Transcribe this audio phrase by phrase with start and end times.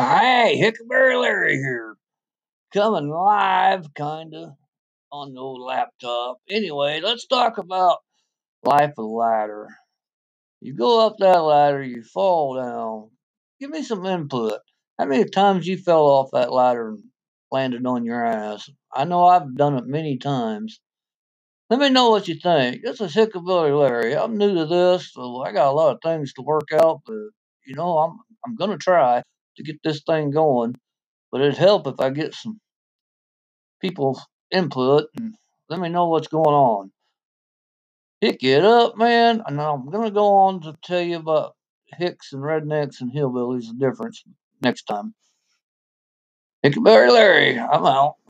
[0.00, 1.94] Hey, Hickleberry Larry here.
[2.72, 4.56] Coming live, kinda,
[5.12, 6.38] on the old laptop.
[6.48, 7.98] Anyway, let's talk about
[8.64, 9.68] life of ladder.
[10.62, 13.10] You go up that ladder, you fall down.
[13.60, 14.60] Give me some input.
[14.98, 17.04] How many times you fell off that ladder and
[17.52, 18.70] landed on your ass?
[18.94, 20.80] I know I've done it many times.
[21.68, 22.82] Let me know what you think.
[22.82, 24.16] This is Hickleberry Larry.
[24.16, 27.28] I'm new to this, so I got a lot of things to work out, but
[27.66, 29.22] you know, I'm I'm gonna try
[29.56, 30.76] to get this thing going.
[31.30, 32.60] But it'd help if I get some
[33.80, 35.34] people's input and
[35.68, 36.92] let me know what's going on.
[38.20, 39.42] Pick it up, man.
[39.46, 41.54] And I'm gonna go on to tell you about
[41.86, 44.22] hicks and rednecks and hillbillies, the difference
[44.62, 45.14] next time.
[46.64, 48.16] Hickleberry Larry, I'm out.